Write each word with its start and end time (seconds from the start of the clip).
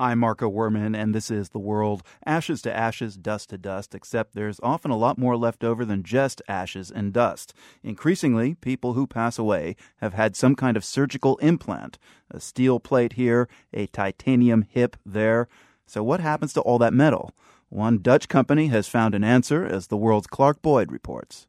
I'm 0.00 0.20
Marco 0.20 0.48
Werman, 0.48 0.96
and 0.96 1.12
this 1.12 1.28
is 1.28 1.48
The 1.48 1.58
World. 1.58 2.04
Ashes 2.24 2.62
to 2.62 2.74
ashes, 2.74 3.16
dust 3.16 3.50
to 3.50 3.58
dust, 3.58 3.96
except 3.96 4.32
there's 4.32 4.60
often 4.62 4.92
a 4.92 4.96
lot 4.96 5.18
more 5.18 5.36
left 5.36 5.64
over 5.64 5.84
than 5.84 6.04
just 6.04 6.40
ashes 6.46 6.92
and 6.92 7.12
dust. 7.12 7.52
Increasingly, 7.82 8.54
people 8.54 8.92
who 8.92 9.08
pass 9.08 9.40
away 9.40 9.74
have 9.96 10.14
had 10.14 10.36
some 10.36 10.54
kind 10.54 10.76
of 10.76 10.84
surgical 10.84 11.36
implant 11.38 11.98
a 12.30 12.38
steel 12.38 12.78
plate 12.78 13.14
here, 13.14 13.48
a 13.74 13.88
titanium 13.88 14.62
hip 14.62 14.96
there. 15.04 15.48
So, 15.84 16.04
what 16.04 16.20
happens 16.20 16.52
to 16.52 16.60
all 16.60 16.78
that 16.78 16.94
metal? 16.94 17.34
One 17.68 17.98
Dutch 17.98 18.28
company 18.28 18.68
has 18.68 18.86
found 18.86 19.16
an 19.16 19.24
answer, 19.24 19.66
as 19.66 19.88
The 19.88 19.96
World's 19.96 20.28
Clark 20.28 20.62
Boyd 20.62 20.92
reports. 20.92 21.48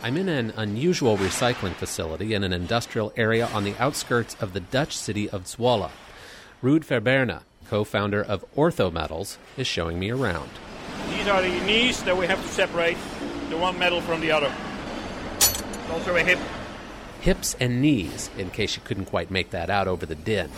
I'm 0.00 0.16
in 0.16 0.28
an 0.28 0.52
unusual 0.56 1.16
recycling 1.16 1.72
facility 1.72 2.32
in 2.32 2.44
an 2.44 2.52
industrial 2.52 3.12
area 3.16 3.46
on 3.48 3.64
the 3.64 3.74
outskirts 3.80 4.36
of 4.40 4.52
the 4.52 4.60
Dutch 4.60 4.96
city 4.96 5.28
of 5.28 5.44
Zwolle. 5.44 5.90
Ruud 6.62 6.84
Verberne, 6.84 7.40
co 7.68 7.82
founder 7.82 8.22
of 8.22 8.44
Ortho 8.54 8.92
Metals, 8.92 9.38
is 9.56 9.66
showing 9.66 9.98
me 9.98 10.10
around. 10.10 10.50
These 11.10 11.26
are 11.26 11.42
the 11.42 11.48
knees 11.66 12.04
that 12.04 12.16
we 12.16 12.26
have 12.26 12.40
to 12.40 12.48
separate 12.48 12.96
the 13.50 13.56
one 13.56 13.76
metal 13.76 14.00
from 14.00 14.20
the 14.20 14.30
other. 14.30 14.52
Also 15.90 16.14
a 16.14 16.22
hip. 16.22 16.38
Hips 17.20 17.56
and 17.58 17.82
knees, 17.82 18.30
in 18.38 18.50
case 18.50 18.76
you 18.76 18.82
couldn't 18.84 19.06
quite 19.06 19.32
make 19.32 19.50
that 19.50 19.68
out 19.68 19.88
over 19.88 20.06
the 20.06 20.14
din. 20.14 20.48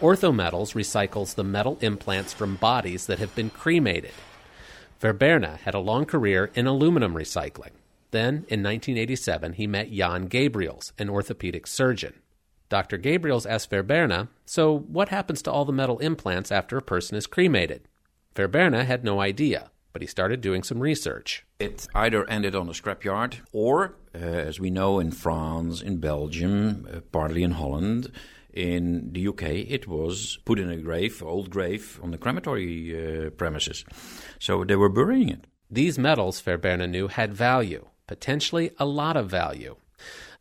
Ortho 0.00 0.34
Metals 0.34 0.72
recycles 0.72 1.34
the 1.34 1.44
metal 1.44 1.76
implants 1.82 2.32
from 2.32 2.56
bodies 2.56 3.04
that 3.04 3.18
have 3.18 3.34
been 3.34 3.50
cremated. 3.50 4.14
Verberne 4.98 5.58
had 5.64 5.74
a 5.74 5.78
long 5.78 6.06
career 6.06 6.50
in 6.54 6.66
aluminum 6.66 7.14
recycling. 7.14 7.72
Then, 8.12 8.44
in 8.48 8.62
1987, 8.62 9.54
he 9.54 9.66
met 9.66 9.90
Jan 9.90 10.28
Gabriels, 10.28 10.92
an 10.98 11.08
orthopedic 11.08 11.66
surgeon. 11.66 12.12
Dr. 12.68 12.98
Gabriels 12.98 13.46
asked 13.46 13.70
Verberne, 13.70 14.28
So, 14.44 14.78
what 14.78 15.08
happens 15.08 15.42
to 15.42 15.50
all 15.50 15.64
the 15.64 15.72
metal 15.72 15.98
implants 15.98 16.52
after 16.52 16.76
a 16.76 16.82
person 16.82 17.16
is 17.16 17.26
cremated? 17.26 17.88
Verberne 18.34 18.84
had 18.84 19.02
no 19.02 19.20
idea, 19.20 19.70
but 19.94 20.02
he 20.02 20.08
started 20.08 20.42
doing 20.42 20.62
some 20.62 20.80
research. 20.80 21.44
It 21.58 21.86
either 21.94 22.28
ended 22.28 22.54
on 22.54 22.68
a 22.68 22.72
scrapyard, 22.72 23.40
or, 23.50 23.96
uh, 24.14 24.18
as 24.18 24.60
we 24.60 24.70
know 24.70 24.98
in 24.98 25.10
France, 25.10 25.80
in 25.80 25.96
Belgium, 25.96 26.86
uh, 26.92 27.00
partly 27.12 27.42
in 27.42 27.52
Holland, 27.52 28.12
in 28.52 29.12
the 29.12 29.28
UK, 29.28 29.42
it 29.42 29.88
was 29.88 30.38
put 30.44 30.58
in 30.58 30.68
a 30.70 30.76
grave, 30.76 31.22
old 31.22 31.48
grave, 31.48 31.98
on 32.02 32.10
the 32.10 32.18
crematory 32.18 33.26
uh, 33.26 33.30
premises. 33.30 33.86
So 34.38 34.64
they 34.64 34.76
were 34.76 34.90
burying 34.90 35.30
it. 35.30 35.46
These 35.70 35.98
metals, 35.98 36.42
Verberne 36.42 36.90
knew, 36.90 37.08
had 37.08 37.32
value 37.32 37.86
potentially 38.12 38.70
a 38.78 38.84
lot 38.84 39.16
of 39.16 39.30
value. 39.30 39.74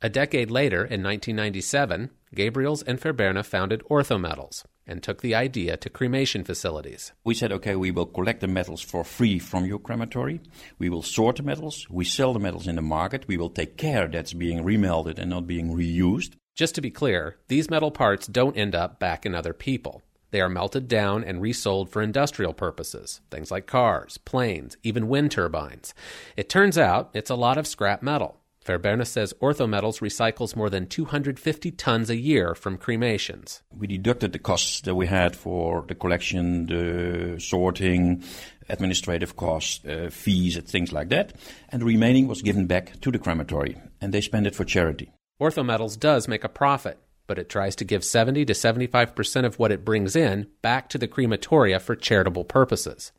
A 0.02 0.10
decade 0.10 0.52
later, 0.52 0.80
in 0.80 1.02
1997, 1.02 2.10
Gabriels 2.36 2.84
and 2.86 3.00
Verberne 3.00 3.44
founded 3.44 3.82
Orthometals 3.90 4.66
and 4.86 5.02
took 5.02 5.22
the 5.22 5.34
idea 5.34 5.78
to 5.78 5.90
cremation 5.90 6.44
facilities. 6.44 7.14
We 7.24 7.34
said, 7.34 7.54
okay, 7.54 7.78
we 7.78 7.92
will 7.92 8.08
collect 8.08 8.42
the 8.42 8.50
metals 8.50 8.82
for 8.82 9.06
free 9.06 9.40
from 9.40 9.64
your 9.66 9.80
crematory. 9.80 10.42
We 10.80 10.90
will 10.90 11.02
sort 11.02 11.38
the 11.38 11.44
metals. 11.44 11.88
We 11.90 12.04
sell 12.04 12.34
the 12.34 12.40
metals 12.40 12.68
in 12.68 12.76
the 12.76 12.82
market. 12.82 13.30
We 13.30 13.38
will 13.38 13.50
take 13.50 13.78
care 13.78 14.10
that's 14.10 14.34
being 14.34 14.66
remelted 14.66 15.18
and 15.18 15.30
not 15.30 15.48
being 15.48 15.74
reused. 15.74 16.32
Just 16.58 16.76
to 16.76 16.82
be 16.82 16.92
clear, 16.92 17.38
these 17.48 17.70
metal 17.70 17.92
parts 17.92 18.28
don't 18.28 18.58
end 18.58 18.76
up 18.76 19.00
back 19.00 19.26
in 19.26 19.34
other 19.34 19.54
people. 19.54 20.02
They 20.32 20.42
are 20.42 20.50
melted 20.50 20.88
down 20.88 21.24
and 21.24 21.42
resold 21.42 21.90
for 21.90 22.02
industrial 22.02 22.54
purposes, 22.54 23.22
things 23.30 23.52
like 23.52 23.68
cars, 23.68 24.18
planes, 24.18 24.78
even 24.82 25.10
wind 25.10 25.32
turbines. 25.32 25.94
It 26.36 26.50
turns 26.50 26.78
out 26.78 27.10
it's 27.14 27.30
a 27.30 27.36
lot 27.36 27.58
of 27.58 27.68
scrap 27.68 28.02
metal. 28.02 28.38
Verberne 28.64 29.06
says 29.06 29.34
Orthometals 29.42 30.02
recycles 30.02 30.56
more 30.56 30.70
than 30.70 30.86
250 30.86 31.72
tons 31.72 32.12
a 32.12 32.16
year 32.16 32.54
from 32.54 32.78
cremations. 32.78 33.64
We 33.76 33.88
deducted 33.88 34.34
the 34.34 34.40
costs 34.40 34.82
that 34.82 34.94
we 34.94 35.08
had 35.08 35.36
for 35.36 35.84
the 35.88 35.96
collection, 35.96 36.68
the 36.68 37.40
sorting, 37.40 38.24
administrative 38.70 39.36
costs, 39.36 39.84
uh, 39.84 40.10
fees, 40.12 40.58
and 40.58 40.68
things 40.68 40.94
like 40.94 41.10
that, 41.10 41.34
and 41.70 41.82
the 41.82 41.88
remaining 41.88 42.28
was 42.28 42.44
given 42.44 42.68
back 42.68 43.02
to 43.02 43.12
the 43.12 43.18
crematory, 43.18 43.78
and 44.00 44.14
they 44.14 44.22
spend 44.22 44.46
it 44.46 44.56
for 44.56 44.64
charity. 44.64 45.12
Orthometals 45.42 46.00
does 46.00 46.28
make 46.28 46.44
a 46.44 46.50
profit, 46.50 47.00
but 47.32 47.40
it 47.40 47.48
tries 47.48 47.78
to 47.78 47.86
give 47.86 48.04
70 48.04 48.44
to 48.44 48.52
75% 48.52 49.46
of 49.46 49.58
what 49.58 49.72
it 49.72 49.86
brings 49.86 50.18
in 50.18 50.48
back 50.62 50.90
to 50.90 50.98
the 50.98 51.08
crematoria 51.08 51.80
for 51.80 51.96
charitable 51.96 52.44
purposes. 52.44 53.14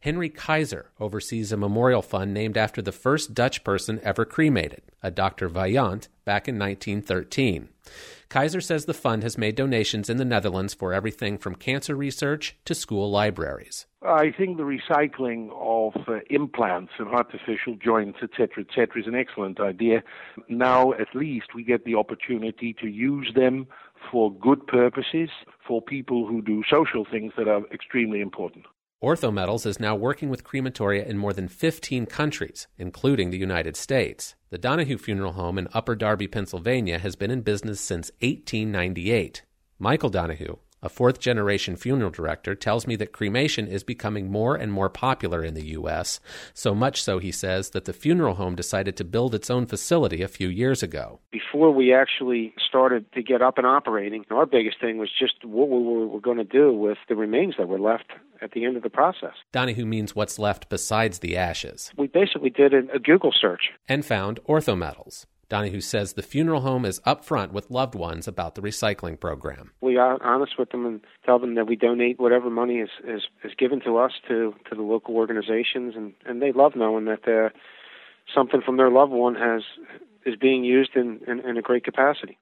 Henry 0.00 0.28
Kaiser 0.28 0.90
oversees 1.00 1.52
a 1.52 1.56
memorial 1.56 2.02
fund 2.02 2.34
named 2.34 2.58
after 2.58 2.82
the 2.82 2.92
first 2.92 3.32
Dutch 3.32 3.64
person 3.64 3.98
ever 4.02 4.26
cremated, 4.26 4.82
a 5.02 5.10
Dr. 5.10 5.48
Vaillant, 5.48 6.08
back 6.26 6.48
in 6.48 6.58
1913. 6.58 7.70
Kaiser 8.28 8.60
says 8.60 8.84
the 8.84 8.92
fund 8.92 9.22
has 9.22 9.38
made 9.38 9.54
donations 9.54 10.10
in 10.10 10.18
the 10.18 10.26
Netherlands 10.26 10.74
for 10.74 10.92
everything 10.92 11.38
from 11.38 11.54
cancer 11.54 11.94
research 11.96 12.58
to 12.66 12.74
school 12.74 13.10
libraries. 13.10 13.86
I 14.06 14.32
think 14.36 14.56
the 14.56 14.62
recycling 14.62 15.50
of 15.52 16.08
uh, 16.08 16.20
implants 16.30 16.92
and 16.98 17.08
artificial 17.08 17.76
joints, 17.76 18.18
etc., 18.22 18.64
etc., 18.68 19.00
is 19.00 19.06
an 19.06 19.14
excellent 19.14 19.60
idea. 19.60 20.02
Now, 20.48 20.92
at 20.92 21.14
least, 21.14 21.54
we 21.54 21.64
get 21.64 21.84
the 21.84 21.96
opportunity 21.96 22.74
to 22.80 22.86
use 22.86 23.32
them 23.34 23.66
for 24.10 24.32
good 24.32 24.66
purposes 24.66 25.30
for 25.66 25.82
people 25.82 26.26
who 26.26 26.42
do 26.42 26.62
social 26.70 27.04
things 27.04 27.32
that 27.36 27.48
are 27.48 27.62
extremely 27.72 28.20
important. 28.20 28.66
Orthometals 29.02 29.66
is 29.66 29.78
now 29.78 29.94
working 29.94 30.30
with 30.30 30.44
crematoria 30.44 31.04
in 31.06 31.18
more 31.18 31.34
than 31.34 31.48
15 31.48 32.06
countries, 32.06 32.66
including 32.78 33.30
the 33.30 33.38
United 33.38 33.76
States. 33.76 34.34
The 34.50 34.58
Donahue 34.58 34.96
Funeral 34.96 35.32
Home 35.32 35.58
in 35.58 35.68
Upper 35.74 35.94
Darby, 35.94 36.28
Pennsylvania 36.28 36.98
has 36.98 37.14
been 37.14 37.30
in 37.30 37.42
business 37.42 37.80
since 37.80 38.10
1898. 38.20 39.42
Michael 39.78 40.08
Donahue, 40.08 40.56
a 40.86 40.88
fourth 40.88 41.18
generation 41.18 41.76
funeral 41.76 42.10
director, 42.10 42.54
tells 42.54 42.86
me 42.86 42.94
that 42.96 43.12
cremation 43.12 43.66
is 43.66 43.82
becoming 43.82 44.30
more 44.30 44.54
and 44.54 44.72
more 44.72 44.88
popular 44.88 45.44
in 45.44 45.54
the 45.54 45.66
U.S., 45.78 46.20
so 46.54 46.74
much 46.74 47.02
so, 47.02 47.18
he 47.18 47.32
says, 47.32 47.70
that 47.70 47.84
the 47.86 47.92
funeral 47.92 48.36
home 48.36 48.54
decided 48.54 48.96
to 48.96 49.04
build 49.04 49.34
its 49.34 49.50
own 49.50 49.66
facility 49.66 50.22
a 50.22 50.28
few 50.28 50.48
years 50.48 50.84
ago. 50.84 51.18
Before 51.32 51.72
we 51.72 51.92
actually 51.92 52.54
started 52.66 53.12
to 53.14 53.22
get 53.22 53.42
up 53.42 53.58
and 53.58 53.66
operating, 53.66 54.24
our 54.30 54.46
biggest 54.46 54.80
thing 54.80 54.98
was 54.98 55.10
just 55.10 55.44
what 55.44 55.68
we 55.68 55.82
were 55.82 56.20
going 56.20 56.38
to 56.38 56.44
do 56.44 56.72
with 56.72 56.98
the 57.08 57.16
remains 57.16 57.54
that 57.58 57.68
were 57.68 57.80
left 57.80 58.12
at 58.40 58.52
the 58.52 58.64
end 58.64 58.76
of 58.76 58.82
the 58.84 58.90
process. 58.90 59.34
Donahue 59.52 59.86
means 59.86 60.14
what's 60.14 60.38
left 60.38 60.68
besides 60.68 61.18
the 61.18 61.36
ashes. 61.36 61.92
We 61.98 62.06
basically 62.06 62.50
did 62.50 62.72
a, 62.72 62.98
Google 63.00 63.32
search 63.38 63.70
and 63.88 64.04
found 64.04 64.40
orthometals. 64.48 65.26
Donahue 65.48 65.80
says 65.80 66.14
the 66.14 66.22
funeral 66.22 66.60
home 66.60 66.84
is 66.84 67.00
upfront 67.00 67.52
with 67.52 67.70
loved 67.70 67.94
ones 67.94 68.26
about 68.26 68.54
the 68.54 68.62
recycling 68.62 69.18
program. 69.18 69.70
We 69.80 69.96
are 69.96 70.20
honest 70.22 70.58
with 70.58 70.70
them 70.70 70.84
and 70.84 71.00
tell 71.24 71.38
them 71.38 71.54
that 71.54 71.66
we 71.66 71.76
donate 71.76 72.18
whatever 72.18 72.50
money 72.50 72.78
is, 72.78 72.90
is, 73.04 73.22
is 73.44 73.52
given 73.56 73.80
to 73.82 73.96
us 73.98 74.12
to, 74.28 74.54
to 74.68 74.74
the 74.74 74.82
local 74.82 75.14
organizations, 75.16 75.94
and, 75.94 76.14
and 76.24 76.42
they 76.42 76.52
love 76.52 76.74
knowing 76.74 77.04
that 77.04 77.52
something 78.34 78.60
from 78.64 78.76
their 78.76 78.90
loved 78.90 79.12
one 79.12 79.34
has 79.36 79.62
is 80.24 80.34
being 80.34 80.64
used 80.64 80.96
in, 80.96 81.20
in, 81.28 81.38
in 81.48 81.56
a 81.56 81.62
great 81.62 81.84
capacity. 81.84 82.36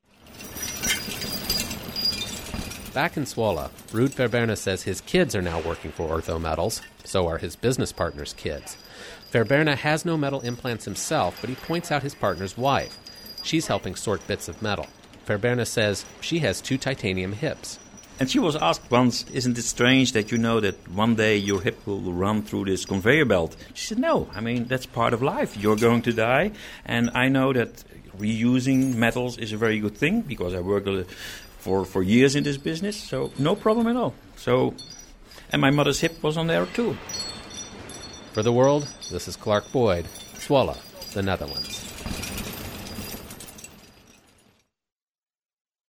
Back 2.94 3.16
in 3.16 3.24
Zwolle, 3.24 3.70
Ruud 3.90 4.14
Verberne 4.14 4.54
says 4.54 4.84
his 4.84 5.00
kids 5.00 5.34
are 5.34 5.42
now 5.42 5.60
working 5.62 5.90
for 5.90 6.08
Ortho 6.08 6.40
Metals. 6.40 6.80
So 7.02 7.26
are 7.26 7.38
his 7.38 7.56
business 7.56 7.90
partner's 7.90 8.34
kids. 8.34 8.76
Verberne 9.32 9.76
has 9.76 10.04
no 10.04 10.16
metal 10.16 10.40
implants 10.42 10.84
himself, 10.84 11.36
but 11.40 11.50
he 11.50 11.56
points 11.56 11.90
out 11.90 12.04
his 12.04 12.14
partner's 12.14 12.56
wife. 12.56 12.96
She's 13.42 13.66
helping 13.66 13.96
sort 13.96 14.24
bits 14.28 14.46
of 14.46 14.62
metal. 14.62 14.86
Verberne 15.26 15.66
says 15.66 16.04
she 16.20 16.38
has 16.38 16.60
two 16.60 16.78
titanium 16.78 17.32
hips. 17.32 17.80
And 18.20 18.30
she 18.30 18.38
was 18.38 18.54
asked 18.54 18.88
once, 18.92 19.28
Isn't 19.32 19.58
it 19.58 19.62
strange 19.62 20.12
that 20.12 20.30
you 20.30 20.38
know 20.38 20.60
that 20.60 20.88
one 20.88 21.16
day 21.16 21.36
your 21.36 21.60
hip 21.60 21.84
will 21.88 22.12
run 22.12 22.42
through 22.42 22.66
this 22.66 22.84
conveyor 22.84 23.24
belt? 23.24 23.56
She 23.74 23.88
said, 23.88 23.98
No, 23.98 24.28
I 24.36 24.40
mean, 24.40 24.66
that's 24.66 24.86
part 24.86 25.12
of 25.12 25.20
life. 25.20 25.56
You're 25.56 25.74
going 25.74 26.02
to 26.02 26.12
die. 26.12 26.52
And 26.86 27.10
I 27.12 27.28
know 27.28 27.52
that 27.54 27.82
reusing 28.16 28.94
metals 28.94 29.36
is 29.36 29.52
a 29.52 29.56
very 29.56 29.80
good 29.80 29.96
thing 29.96 30.20
because 30.20 30.54
I 30.54 30.60
worked 30.60 30.86
for, 31.64 31.86
for 31.86 32.02
years 32.02 32.36
in 32.36 32.44
this 32.44 32.58
business, 32.58 32.94
so 32.94 33.32
no 33.38 33.56
problem 33.56 33.86
at 33.86 33.96
all. 33.96 34.12
So, 34.36 34.74
and 35.50 35.62
my 35.62 35.70
mother's 35.70 35.98
hip 35.98 36.22
was 36.22 36.36
on 36.36 36.46
there 36.46 36.66
too. 36.66 36.94
For 38.32 38.42
the 38.42 38.52
world, 38.52 38.86
this 39.10 39.28
is 39.28 39.36
Clark 39.36 39.72
Boyd, 39.72 40.04
Zwolle, 40.34 40.76
the 41.14 41.22
Netherlands. 41.22 41.93